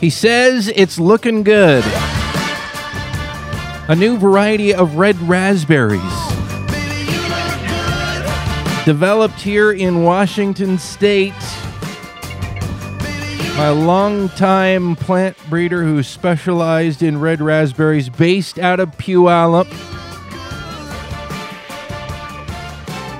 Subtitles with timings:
[0.00, 1.84] He says it's looking good.
[3.86, 6.00] A new variety of red raspberries.
[8.86, 11.34] Developed here in Washington State
[13.58, 19.89] by a longtime plant breeder who specialized in red raspberries based out of Puyallup.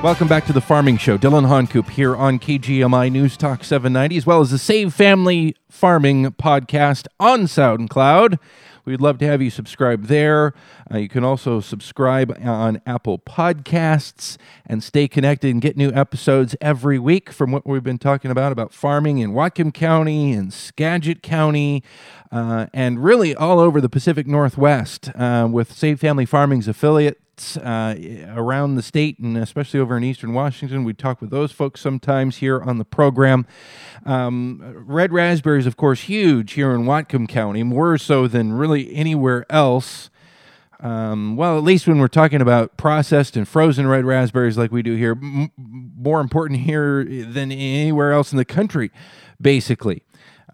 [0.02, 1.18] Welcome back to the Farming Show.
[1.18, 6.24] Dylan Honcoop here on KGMI News Talk 790, as well as the Save Family Farming
[6.32, 8.38] podcast on SoundCloud.
[8.86, 10.55] We'd love to have you subscribe there.
[10.91, 16.56] Uh, you can also subscribe on Apple Podcasts and stay connected and get new episodes
[16.62, 21.22] every week from what we've been talking about about farming in Whatcom County and Skagit
[21.22, 21.84] County.
[22.32, 26.69] Uh, and really all over the Pacific Northwest uh, with Save Family Farming's
[27.56, 27.94] uh,
[28.34, 30.84] around the state and especially over in Eastern Washington.
[30.84, 33.47] We talk with those folks sometimes here on the program.
[34.05, 39.44] Um, red raspberries, of course, huge here in Whatcom County, more so than really anywhere
[39.50, 40.10] else.
[40.80, 44.82] Um, well, at least when we're talking about processed and frozen red raspberries like we
[44.82, 48.91] do here, m- more important here than anywhere else in the country,
[49.41, 50.02] basically.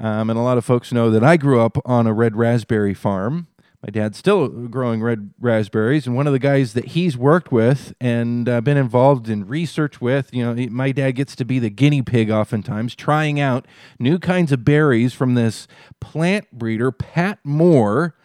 [0.00, 2.92] Um, and a lot of folks know that I grew up on a red raspberry
[2.92, 3.46] farm.
[3.86, 7.94] My dad's still growing red raspberries, and one of the guys that he's worked with
[8.00, 11.70] and uh, been involved in research with, you know, my dad gets to be the
[11.70, 13.64] guinea pig oftentimes, trying out
[14.00, 15.68] new kinds of berries from this
[16.00, 18.16] plant breeder, Pat Moore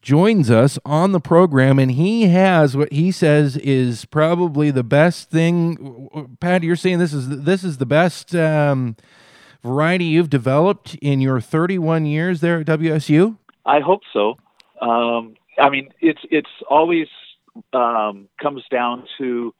[0.00, 5.30] joins us on the program, and he has what he says is probably the best
[5.30, 6.08] thing.
[6.40, 8.96] Pat, you're saying this is this is the best um,
[9.62, 13.38] variety you've developed in your 31 years there at WSU.
[13.64, 14.34] I hope so.
[14.82, 17.06] Um, I mean, it's it's always
[17.72, 19.54] um, comes down to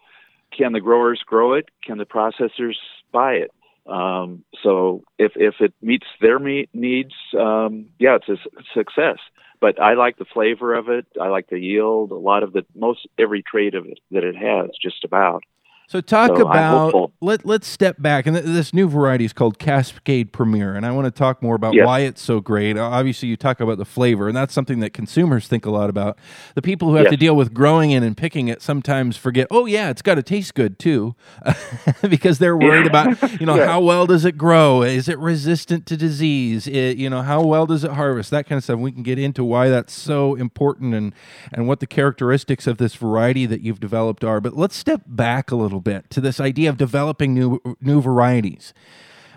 [0.57, 1.69] can the growers grow it?
[1.85, 2.77] Can the processors
[3.13, 3.51] buy it?
[3.87, 8.37] Um, so if if it meets their me- needs, um, yeah, it's a
[8.75, 9.19] success.
[9.61, 11.07] But I like the flavor of it.
[11.21, 12.11] I like the yield.
[12.11, 15.45] A lot of the most every trait of it that it has, just about.
[15.93, 19.59] So talk So about let let's step back and th- this new variety is called
[19.59, 21.85] Cascade Premier and I want to talk more about Yes.
[21.87, 22.79] why it's so great.
[22.79, 26.17] Obviously you talk about the flavor and that's something that consumers think a lot about.
[26.55, 27.11] The people who have Yes.
[27.11, 30.23] to deal with growing it and picking it sometimes forget, "Oh yeah, it's got to
[30.23, 31.15] taste good too."
[32.09, 33.67] because they're worried about, you know, Yeah.
[33.67, 34.81] how well does it grow?
[34.81, 36.67] Is it resistant to disease?
[36.67, 38.31] It, you know, how well does it harvest?
[38.31, 38.79] That kind of stuff.
[38.79, 41.13] We can get into why that's so important and
[41.53, 44.41] and what the characteristics of this variety that you've developed are.
[44.41, 48.73] But let's step back a little bit to this idea of developing new new varieties.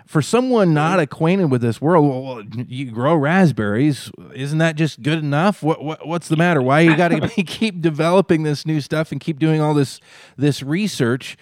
[0.06, 4.08] For someone not acquainted with this world, well, you grow raspberries.
[4.36, 5.64] Isn't that just good enough?
[5.64, 6.62] What, what what's the matter?
[6.62, 10.00] Why you got to keep developing this new stuff and keep doing all this
[10.36, 11.36] this research?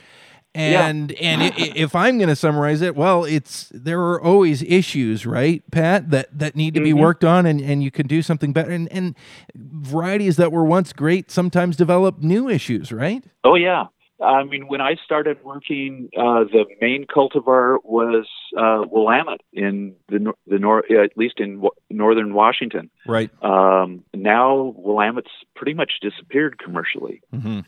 [0.57, 0.87] Yeah.
[0.87, 4.63] And and i- i- if I'm going to summarize it, well, it's there are always
[4.63, 7.01] issues, right, Pat, that that need to be Mhm.
[7.01, 8.71] worked on, and and you can do something better.
[8.71, 9.15] And and
[9.57, 13.25] varieties that were once great sometimes develop new issues, right?
[13.43, 13.87] Oh yeah.
[14.25, 18.27] I mean, when I started working, uh, the main cultivar was
[18.57, 22.91] uh, Willamette in the the nor- at least in w- northern Washington.
[23.07, 23.31] Right.
[23.43, 27.23] Um, now Willamette's pretty much disappeared commercially.
[27.31, 27.61] hmm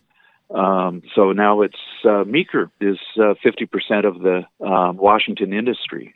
[0.50, 6.14] Um, so now it's uh, Meeker is uh, fifty percent of the um, Washington industry.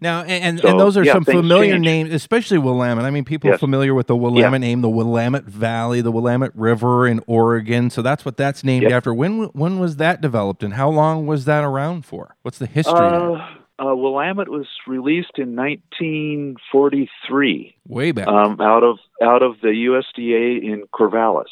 [0.00, 1.84] Now, and and, So, and those are yeah, some familiar change.
[1.84, 3.04] names, especially Willamette.
[3.04, 3.60] I mean, people are Yes.
[3.60, 7.90] familiar with the Willamette name, the Willamette Valley, the Willamette River in Oregon.
[7.90, 8.92] So that's what that's named Yep.
[8.92, 9.12] after.
[9.14, 12.36] When when was that developed, and how long was that around for?
[12.42, 12.94] What's the history?
[12.94, 13.38] Uh,
[13.80, 18.26] uh, Willamette was released in 1943 Way back.
[18.28, 21.44] um, out of out of the USDA in Corvallis.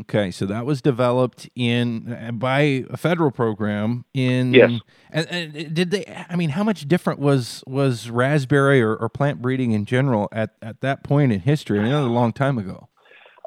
[0.00, 4.54] Okay, so that was developed in uh, by a federal program in.
[4.54, 4.80] Yes.
[5.10, 6.06] And, and did they?
[6.30, 10.54] I mean, how much different was was raspberry or, or plant breeding in general at,
[10.62, 11.78] at that point in history?
[11.78, 12.88] I mean, that was a long time ago.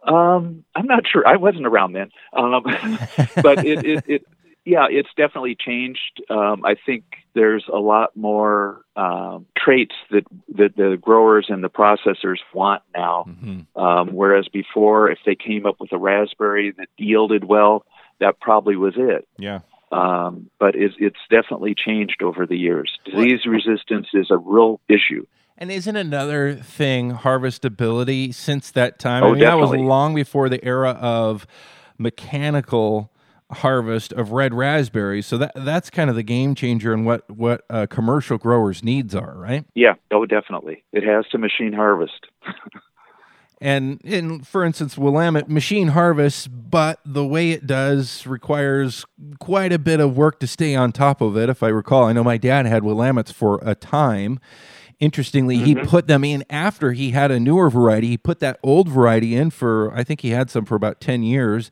[0.07, 1.27] Um, I'm not sure.
[1.27, 2.61] I wasn't around then, um,
[3.41, 4.21] but it, it, it,
[4.65, 6.21] yeah, it's definitely changed.
[6.29, 7.03] Um, I think
[7.35, 10.25] there's a lot more um, traits that
[10.57, 13.23] that the growers and the processors want now.
[13.23, 17.85] hmm Um, whereas before, if they came up with a raspberry that yielded well,
[18.19, 19.27] that probably was it.
[19.37, 19.59] Yeah.
[19.91, 22.91] Um, but it's, it's definitely changed over the years.
[23.05, 25.25] Disease resistance is a real issue.
[25.57, 29.23] And isn't another thing harvestability since that time?
[29.23, 31.47] Oh, I mean, that was long before the era of
[31.97, 33.11] mechanical
[33.51, 35.25] harvest of red raspberries.
[35.25, 39.15] So that that's kind of the game changer in what what uh, commercial growers' needs
[39.15, 39.65] are, right?
[39.73, 40.83] Yeah, oh, definitely.
[40.91, 42.27] It has to machine harvest.
[43.61, 49.05] And in, for instance, Willamette machine harvests, but the way it does requires
[49.39, 51.47] quite a bit of work to stay on top of it.
[51.47, 54.41] If I recall, I know my dad had Willamettes for a time
[54.99, 58.07] Interestingly, he put them in after he had a newer variety.
[58.07, 61.21] He put that old variety in for I think he had some for about ten
[61.21, 61.69] years.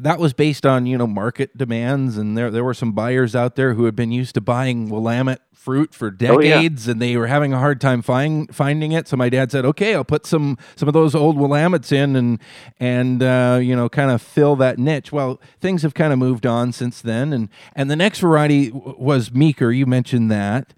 [0.00, 3.56] That was based on you know market demands, and there there were some buyers out
[3.56, 6.54] there who had been used to buying Willamette fruit for Oh, yeah.
[6.54, 9.08] decades, and they were having a hard time find, finding it.
[9.08, 12.38] So my dad said, "Okay, I'll put some some of those old Willamettes in, and
[12.78, 16.46] and uh, you know kind of fill that niche." Well, things have kind of moved
[16.46, 19.72] on since then, and and the next variety w- was Meeker.
[19.72, 20.74] You mentioned that.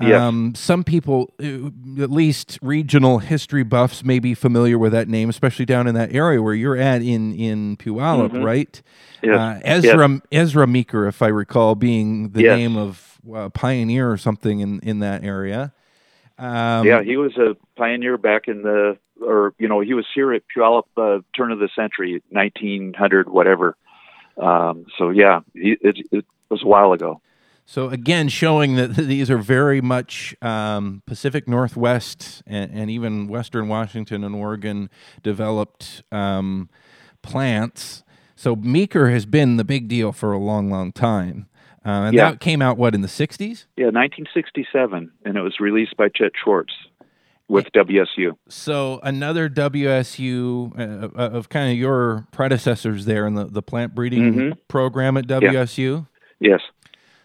[0.00, 0.20] Yes.
[0.20, 5.28] Um, some people, uh, at least regional history buffs, may be familiar with that name,
[5.28, 8.80] especially down in that area where you're at in in Puyallup, right?
[9.22, 9.36] Yes.
[9.36, 12.56] Uh, Ezra Ezra Meeker, if I recall, being the Yes.
[12.56, 15.72] name of uh, pioneer or something in in that area.
[16.38, 20.32] Um, yeah, he was a pioneer back in the, or you know, he was here
[20.32, 23.76] at Puyallup uh, turn of the century, 1900, whatever.
[24.40, 27.20] Um, so yeah, he, it, it was a while ago.
[27.70, 33.68] So again, showing that these are very much um, Pacific Northwest and, and even Western
[33.68, 34.88] Washington and Oregon
[35.22, 36.70] developed um,
[37.20, 38.04] plants.
[38.36, 41.46] So Meeker has been the big deal for a long, long time.
[41.84, 42.30] Uh, and Yeah.
[42.30, 43.66] that came out what in the '60s.
[43.76, 46.72] Yeah, 1967, and it was released by Chet Schwartz
[47.48, 48.34] with WSU.
[48.48, 53.94] So another WSU uh, uh, of kind of your predecessors there in the, the plant
[53.94, 54.58] breeding Mhm.
[54.68, 56.06] program at WSU.
[56.40, 56.60] Yes.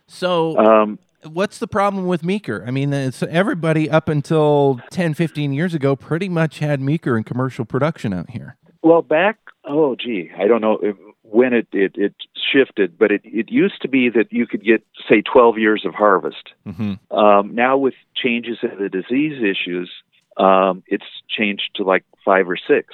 [0.07, 2.63] So Um, what's the problem with Meeker?
[2.67, 7.23] I mean, it's everybody up until 10, 15 years ago pretty much had Meeker in
[7.23, 8.57] commercial production out here.
[8.81, 10.77] well, back, oh, gee, I don't know
[11.21, 12.13] when it, it, it
[12.51, 15.95] shifted, but it, it used to be that you could get, say, 12 years of
[15.95, 16.51] harvest.
[16.65, 19.89] hmm Um, now, with changes in the disease issues,
[20.37, 22.93] um, it's changed to like five or six.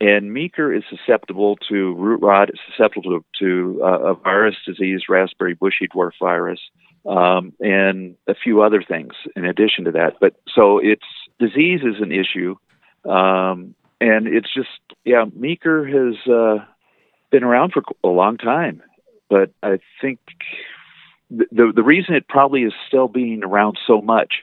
[0.00, 5.02] And Meeker is susceptible to root rot, it's susceptible to, to uh, a virus disease,
[5.08, 6.60] raspberry bushy dwarf virus,
[7.06, 10.14] um, and a few other things in addition to that.
[10.20, 11.02] But so it's
[11.40, 12.56] disease is an issue.
[13.04, 14.68] Um, and it's just,
[15.04, 16.64] yeah, Meeker has uh,
[17.30, 18.82] been around for a long time.
[19.28, 20.20] But I think
[21.30, 24.34] the, the the reason it probably is still being around so much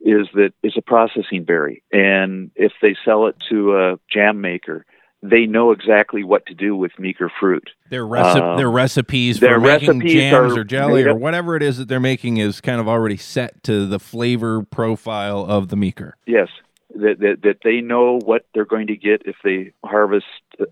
[0.00, 4.86] is that it's a processing berry, and if they sell it to a jam maker,
[5.22, 7.70] they know exactly what to do with meeker fruit.
[7.90, 11.56] Their, reci- Um, their recipes their for making recipes jams are or jelly or whatever
[11.56, 15.68] it is that they're making is kind of already set to the flavor profile of
[15.68, 16.16] the Meeker.
[16.26, 16.48] Yes,
[16.94, 20.26] that that, that they know what they're going to get if they harvest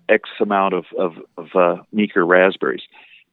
[0.07, 2.81] X amount of of, of uh, meeker raspberries.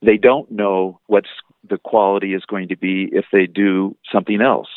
[0.02, 1.24] They don't know what
[1.68, 4.68] the quality is going to be if they do something else.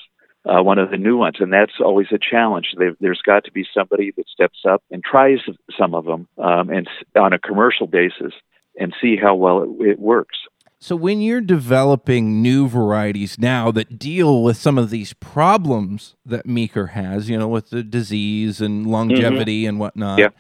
[0.45, 2.73] Uh, one of the new ones, and that's always a challenge.
[2.77, 5.39] There- There's got to be somebody that steps up and tries
[5.77, 6.87] some of them, um, and
[7.17, 8.33] on a commercial basis,
[8.79, 10.37] and see how well it, it works.
[10.81, 16.45] So when you're developing new varieties now that deal with some of these problems that
[16.45, 20.33] Meeker has, you know, with the disease and longevity and whatnot, Mm-hmm.
[20.33, 20.39] Yeah.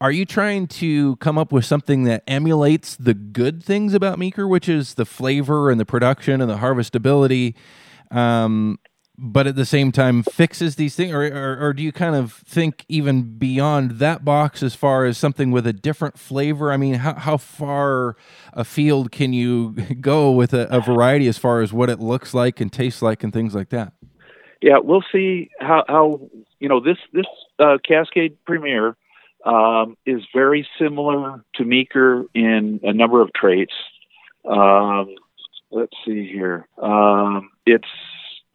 [0.00, 4.46] are you trying to come up with something that emulates the good things about Meeker,
[4.46, 7.54] which is the flavor and the production and the harvestability,
[8.12, 8.78] um,
[9.18, 12.32] but at the same time fixes these things, or, or, or do you kind of
[12.32, 16.72] think even beyond that box as far as something with a different flavor?
[16.72, 18.16] I mean, how, how far
[18.52, 22.60] afield can you go with a, a variety as far as what it looks like
[22.60, 23.92] and tastes like and things like that?
[24.62, 26.20] Yeah, we'll see how how
[26.60, 27.26] you know this this
[27.58, 28.96] uh, Cascade Premier
[29.44, 33.74] um, is very similar to Meeker in a number of traits.
[34.48, 35.16] Um,
[35.72, 36.68] let's see here.
[36.80, 37.88] Um, it's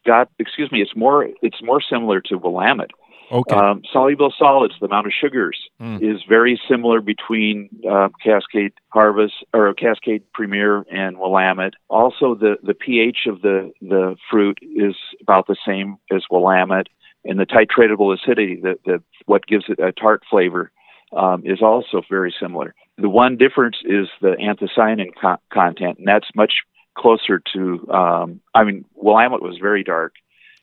[0.08, 0.82] got excuse me.
[0.82, 2.92] It's more it's more similar to Willamette.
[3.30, 3.56] Okay.
[3.56, 6.02] Um, soluble solids, the amount of sugars Mm.
[6.02, 11.76] is very similar between uh, Cascade Harvest or Cascade Premier and Willamette.
[11.90, 16.88] Also, the, the pH of the, the fruit is about the same as Willamette,
[17.26, 20.72] and the titratable acidity, that the, what gives it a tart flavor,
[21.16, 22.74] um, is also very similar.
[22.98, 26.54] The one difference is the anthocyanin co- content, and that's much
[26.98, 27.88] closer to.
[27.92, 30.14] Um, I mean, Willamette was very dark.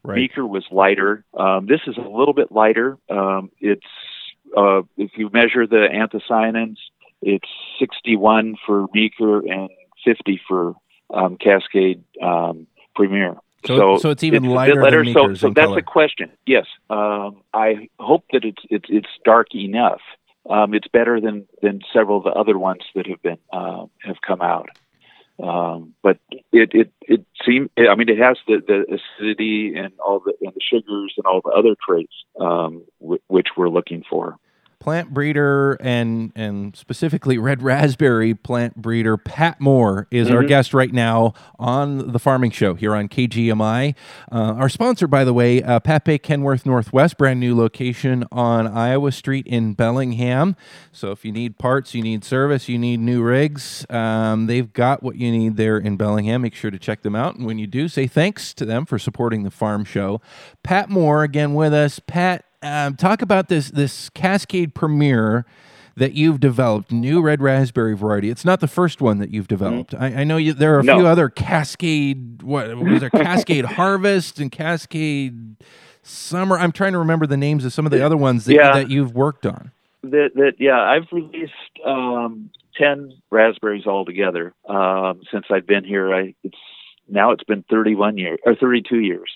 [0.03, 0.17] right.
[0.17, 1.25] Meeker was lighter.
[1.39, 2.99] Um, this is a little bit lighter.
[3.09, 3.87] Um, it's
[4.57, 6.77] uh, if you measure the anthocyanins,
[7.23, 7.49] it's
[7.79, 9.71] 61 for Meeker and
[10.05, 10.75] 50 for
[11.13, 13.37] um, Cascade um, Premier.
[13.67, 15.05] So- so it's even bit lighter than lighter.
[15.13, 15.79] so, so that's color.
[15.79, 16.31] a question.
[16.47, 20.03] Yes, um, I hope that it's it's it's dark enough.
[20.51, 24.17] Um, it's better than than several of the other ones that have been uh, have
[24.27, 24.69] come out.
[25.43, 26.19] Um, but
[26.53, 27.69] it it it seems.
[27.77, 31.41] I mean, it has the, the acidity and all the and the sugars and all
[31.45, 34.37] the other traits um, w- which we're looking for.
[34.79, 40.93] Plant breeder and and specifically red raspberry plant breeder Pat Moore is our guest right
[40.93, 43.95] now on the Farming Show here on KGMI.
[44.31, 49.13] Uh, our sponsor, by the way, uh, Pape Kenworth Northwest, brand new location on Iowa
[49.13, 50.57] Street in Bellingham.
[50.93, 55.03] So if you need parts, you need service, you need new rigs, um, they've got
[55.03, 56.43] what you need there in Bellingham.
[56.43, 58.99] Make sure to check them out, and when you do, say thanks to them for
[58.99, 60.21] supporting the Farm Show.
[60.63, 61.99] Pat Moore again with us.
[61.99, 65.45] Pat um, talk about this this Cascade Premier
[65.97, 68.29] that you've developed, new red raspberry variety.
[68.29, 69.95] It's not the first one that you've developed.
[69.95, 70.97] I, I know you, there are a No.
[70.99, 72.43] few other Cascade.
[72.43, 73.11] What was there?
[73.11, 75.57] Cascade Harvest and Cascade
[76.03, 76.59] Summer.
[76.59, 78.73] I'm trying to remember the names of some of the other ones that, Yeah.
[78.73, 79.71] that you've worked on.
[80.03, 81.53] that that yeah i've released
[81.87, 86.59] um ten raspberries altogether um since i've been here i it's
[87.09, 89.31] now it's been 31 years or 32 years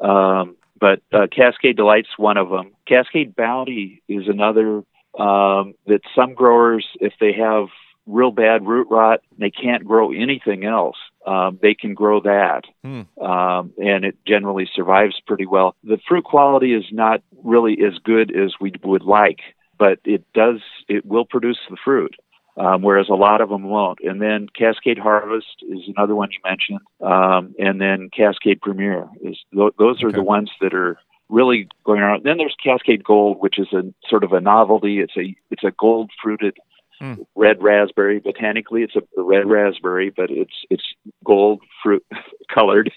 [0.00, 4.82] um but uh, cascade delight's one of them cascade bounty is another
[5.18, 7.66] um that some growers if they have
[8.06, 13.02] real bad root rot they can't grow anything else um, they can grow that Hmm.
[13.20, 15.74] um, and it generally survives pretty well.
[15.82, 19.40] The fruit quality is not really as good as we would like,
[19.76, 22.14] but it does it will produce the fruit,
[22.56, 23.98] um, whereas a lot of them won't.
[24.02, 29.36] And then Cascade Harvest is another one you mentioned, um, and then Cascade Premier is
[29.54, 30.16] th- those are Okay.
[30.16, 30.98] the ones that are
[31.28, 32.22] really going around.
[32.24, 35.00] Then there's Cascade Gold, which is a sort of a novelty.
[35.00, 36.56] It's a it's a gold fruited
[36.98, 37.14] Hmm.
[37.34, 38.20] red raspberry.
[38.20, 40.84] Botanically, it's a, red raspberry, but it's it's
[41.24, 42.02] gold fruit
[42.54, 42.90] colored.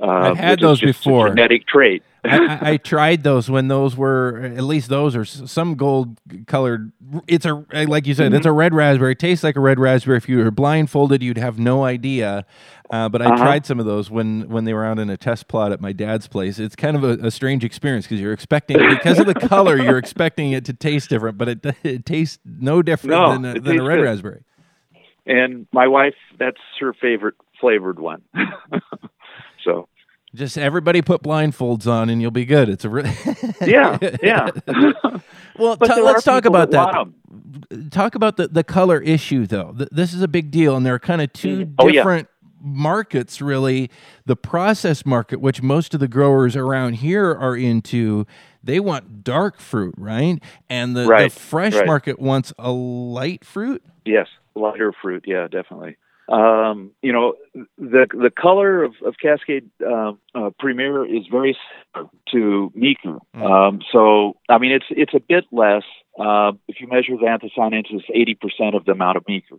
[0.00, 1.28] Um, I've had those before.
[1.28, 2.02] genetic trait.
[2.24, 6.92] I, I, I tried those when those were at least those are some gold colored.
[7.26, 9.12] It's a like you said, it's a red raspberry.
[9.12, 10.16] It tastes like a red raspberry.
[10.18, 12.46] If you were blindfolded, you'd have no idea.
[12.90, 13.36] Uh, but I Uh-huh.
[13.36, 15.92] tried some of those when when they were out in a test plot at my
[15.92, 16.58] dad's place.
[16.58, 19.98] It's kind of a, a strange experience because you're expecting because of the color, you're
[19.98, 23.78] expecting it to taste different, but it, it tastes no different No, than a, than
[23.78, 24.04] a red good.
[24.04, 24.42] raspberry.
[25.26, 28.22] And my wife, that's her favorite flavored one.
[29.64, 29.88] so
[30.34, 32.68] Just everybody put blindfolds on and you'll be good.
[32.68, 33.10] It's a really
[33.60, 34.50] yeah, yeah.
[35.58, 35.76] well.
[35.76, 37.10] There let's talk about that.
[37.90, 40.94] talk about the, the color issue though Th- this is a big deal and there
[40.94, 41.74] are kind of two Mm.
[41.80, 41.92] Oh, yeah.
[41.94, 42.28] different
[42.62, 43.90] markets really
[44.26, 48.26] the process market which most of the growers around here are into
[48.62, 51.86] they want dark fruit right and the, Right, the fresh right.
[51.86, 55.24] market wants a light fruit Yes, lighter fruit.
[55.26, 55.96] Yeah, definitely.
[56.30, 57.34] Um, you know,
[57.76, 61.56] the the color of, of Cascade um, uh, Premier is very
[61.92, 63.18] similar to Meeker.
[63.34, 63.42] Mm.
[63.42, 65.82] Um, so, I mean, it's it's a bit less.
[66.18, 69.56] Uh, if you measure the anthocyanins, it's eighty percent of the amount of Meeker.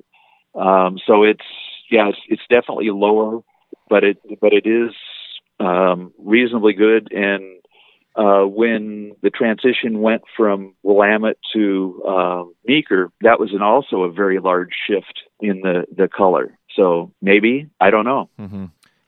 [0.55, 1.43] Um, so it's
[1.89, 3.41] yeah, it's, it's definitely lower,
[3.89, 4.91] but it but it is
[5.59, 7.11] um, reasonably good.
[7.11, 7.61] And
[8.15, 14.11] uh, when the transition went from Willamette to um, Meeker, that was an, also a
[14.11, 16.57] very large shift in the, the color.
[16.75, 18.29] So maybe I don't know.
[18.37, 18.65] hmm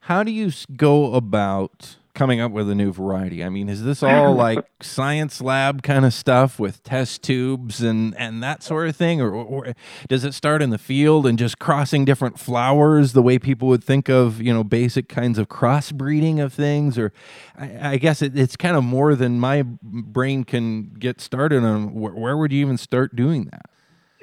[0.07, 3.41] how do you go about coming up with a new variety?
[3.41, 8.13] I mean is this all like science lab kind of stuff with test tubes and
[8.17, 9.21] and that sort of thing?
[9.21, 9.73] Or, or
[10.09, 13.83] does it start in the field and just crossing different flowers the way people would
[13.83, 16.97] think of you know basic kinds of crossbreeding of things?
[16.97, 17.13] Or
[17.57, 21.93] i, I guess it, it's kind of more than my brain can get started on.
[21.93, 23.69] Where, where would you even start doing that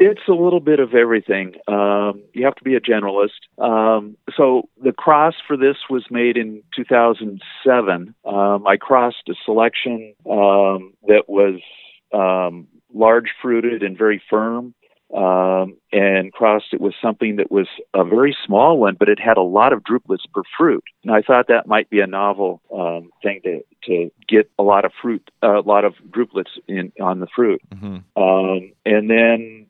[0.03, 1.57] It's a little bit of everything.
[1.69, 3.41] Um, you have to be a generalist.
[3.59, 8.15] Um, so the cross for this was made in 2007.
[8.25, 11.61] Um, I crossed a selection um, that was
[12.15, 14.75] um, large fruited and very firm,
[15.15, 19.37] um, and crossed it with something that was a very small one, but it had
[19.37, 20.85] a lot of drupelets per fruit.
[21.03, 24.85] And I thought that might be a novel um, thing to to get a lot
[24.85, 27.61] of fruit, a lot of drupelets in on the fruit.
[27.73, 29.67] hmm Um, and then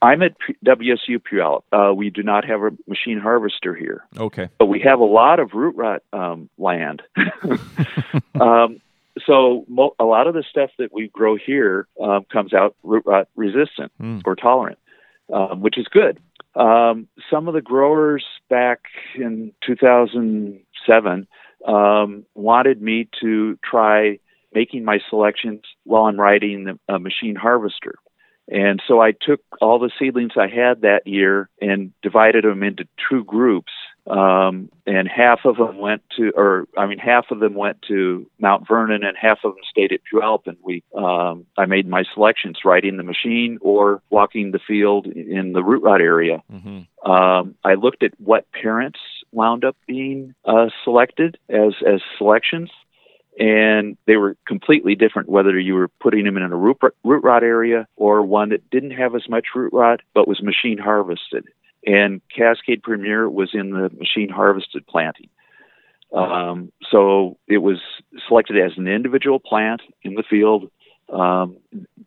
[0.00, 0.32] I'm at
[0.64, 1.62] WSU Puyallup.
[1.72, 5.40] Uh, we do not have a machine harvester here, okay but we have a lot
[5.40, 7.02] of root rot um, land.
[8.40, 8.80] um,
[9.26, 13.04] so mo- a lot of the stuff that we grow here um, comes out root
[13.06, 14.22] rot resistant Mm.
[14.24, 14.78] or tolerant,
[15.32, 16.18] um, which is good.
[16.54, 18.80] Um, some of the growers back
[19.14, 21.26] in 2007
[21.66, 24.18] um, wanted me to try
[24.54, 27.94] making my selections while I'm riding the, a machine harvester.
[28.48, 32.86] And so I took all the seedlings I had that year and divided them into
[33.08, 33.72] two groups.
[34.06, 38.26] Um, and half of them went to, or I mean, half of them went to
[38.40, 40.46] Mount Vernon, and half of them stayed at Puyallup.
[40.46, 45.52] And we, um, I made my selections riding the machine or walking the field in
[45.52, 46.42] the root rot area.
[46.50, 48.98] hmm Um, I looked at what parents
[49.30, 52.70] wound up being uh, selected as as selections,
[53.38, 57.42] and they were completely different whether you were putting them in a root, root rot
[57.42, 61.44] area or one that didn't have as much root rot but was machine harvested.
[61.86, 65.28] And Cascade Premier was in the machine harvested planting.
[66.12, 67.78] Um, so it was
[68.28, 70.70] selected as an individual plant in the field
[71.12, 71.56] um,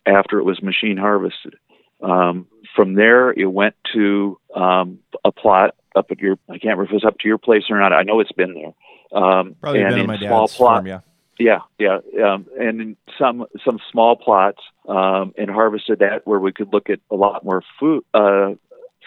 [0.06, 1.56] after it was machine harvested.
[2.02, 6.38] Um, from there, it went to um, a plot up at your.
[6.50, 7.94] I can't remember if it was up to your place or not.
[7.94, 8.74] I know it's been there.
[9.20, 11.00] Um, Probably and been in my small dad's plot, farm, yeah.
[11.38, 16.54] Yeah, yeah, um, and in some some small plots, um, and harvested that where we
[16.54, 18.52] could look at a lot more food, uh,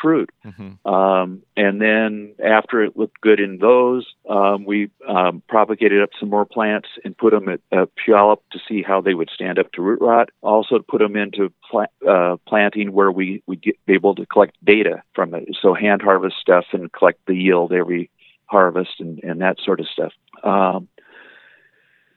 [0.00, 0.30] fruit.
[0.44, 0.88] Mm-hmm.
[0.88, 6.30] Um, and then after it looked good in those, um, we um, propagated up some
[6.30, 9.72] more plants and put them at uh, Puyallup to see how they would stand up
[9.72, 10.30] to root rot.
[10.42, 14.56] Also put them into plant, uh, planting where we we get be able to collect
[14.64, 15.48] data from it.
[15.60, 18.10] So hand harvest stuff and collect the yield every
[18.46, 20.12] harvest and, and that sort of stuff.
[20.42, 20.88] Um,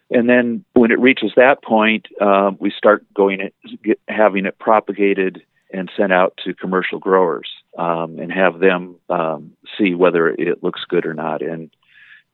[0.09, 4.59] and then when it reaches that point, uh, we start going it, get, having it
[4.59, 5.41] propagated
[5.73, 7.47] and sent out to commercial growers
[7.77, 11.41] um, and have them um, see whether it looks good or not.
[11.41, 11.69] And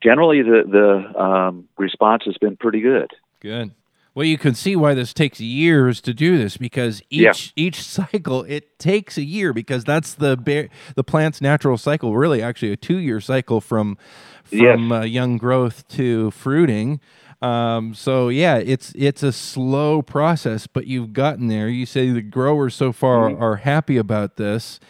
[0.02, 3.10] generally, the the um, response has been pretty good.
[3.40, 3.72] Good.
[4.14, 7.64] Well, you can see why this takes years to do this because each yeah.
[7.64, 12.16] each cycle it takes a year because that's the bear, the plant's natural cycle.
[12.16, 13.96] Really, actually, a two year cycle from
[14.42, 15.00] from yes.
[15.00, 17.00] uh, young growth to fruiting.
[17.40, 21.68] Um, so yeah, it's it's a slow process, but you've gotten there.
[21.68, 23.42] You say the growers so far mm-hmm.
[23.42, 24.80] are happy about this.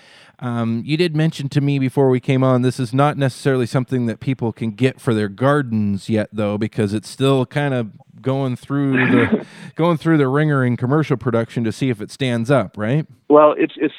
[0.41, 4.07] Um, you did mention to me before we came on, this is not necessarily something
[4.07, 7.91] that people can get for their gardens yet, though, because it's still kind of
[8.23, 12.51] going through the going through the wringer in commercial production to see if it stands
[12.51, 13.07] up, right?
[13.29, 13.95] Well, it's it's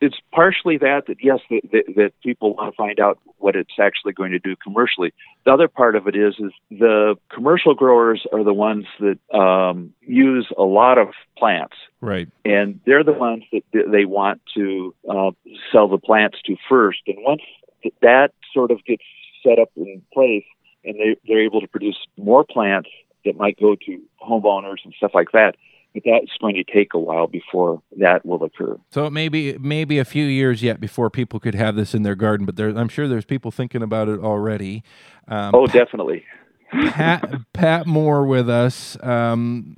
[0.00, 3.72] it's partially that that yes that, that, that people want to find out what it's
[3.80, 5.12] actually going to do commercially.
[5.44, 9.92] The other part of it is is the commercial growers are the ones that um,
[10.00, 12.28] use a lot of plants, right?
[12.44, 15.30] And they're the ones that they want to uh,
[15.72, 17.00] sell the plants to first.
[17.06, 17.42] And once
[18.02, 19.04] that sort of gets
[19.42, 20.44] set up in place,
[20.84, 22.88] and they they're able to produce more plants
[23.24, 25.56] that might go to homeowners and stuff like that,
[25.94, 28.78] but that's going to take a while before that will occur.
[28.90, 32.02] So it may be maybe a few years yet before people could have this in
[32.02, 34.82] their garden, but there, I'm sure there's people thinking about it already.
[35.28, 36.24] Um, oh, definitely.
[36.70, 38.96] Pat, Pat Moore with us.
[39.02, 39.76] Um,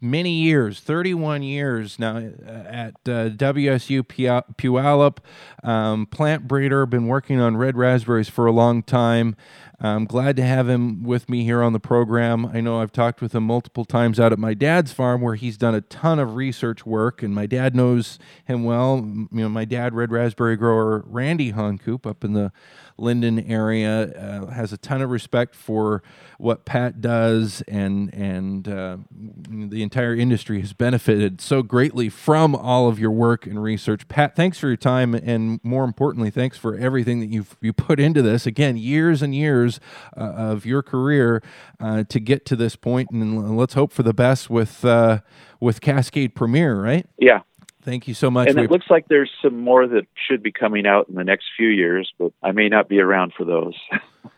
[0.00, 5.18] many years, 31 years now uh, at uh, WSU Puyallup,
[5.62, 9.36] um, plant breeder, been working on red raspberries for a long time.
[9.84, 12.46] I'm glad to have him with me here on the program.
[12.46, 15.56] I know I've talked with him multiple times out at my dad's farm where he's
[15.56, 18.98] done a ton of research work, and my dad knows him well.
[18.98, 22.52] You know, my dad, red raspberry grower Randy Honcoop up in the
[22.96, 26.04] Lynden area, uh, has a ton of respect for
[26.38, 32.88] what Pat does, and and uh, the entire industry has benefited so greatly from all
[32.88, 34.08] of your work and research.
[34.08, 38.00] Pat, thanks for your time, and more importantly, thanks for everything that you've you put
[38.00, 38.46] into this.
[38.46, 39.80] Again, years and years
[40.16, 41.42] uh, of your career
[41.78, 45.18] uh, to get to this point, and let's hope for the best with uh,
[45.60, 47.06] with Cascade Premier, right?
[47.18, 47.40] Yeah,
[47.82, 48.48] Thank you so much.
[48.48, 51.46] And it looks like there's some more that should be coming out in the next
[51.56, 53.74] few years, but I may not be around for those.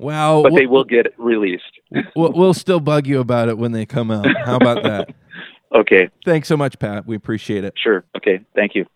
[0.00, 1.78] Well, but they will get released.
[2.16, 4.26] we'll, we'll still bug you about it when they come out.
[4.46, 5.14] How about that?
[5.74, 6.08] okay.
[6.24, 7.06] Thanks so much, Pat.
[7.06, 7.74] We appreciate it.
[7.76, 8.02] Sure.
[8.16, 8.40] Okay.
[8.54, 8.86] Thank you.